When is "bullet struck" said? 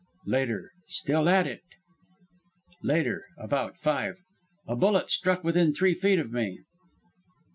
4.75-5.43